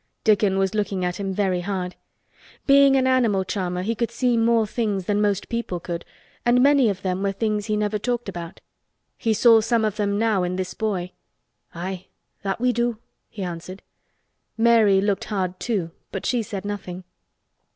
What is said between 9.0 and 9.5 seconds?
He